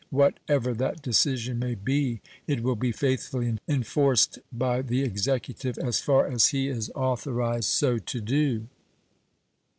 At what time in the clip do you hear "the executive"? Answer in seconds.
4.81-5.77